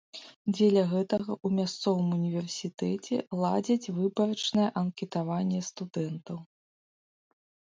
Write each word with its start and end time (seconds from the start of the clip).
Дзеля 0.53 0.83
гэтага 0.93 1.29
ў 1.33 1.47
мясцовым 1.57 2.07
універсітэце 2.19 3.15
ладзяць 3.41 3.91
выбарачнае 3.99 4.67
анкетаванне 4.83 5.61
студэнтаў. 5.69 6.37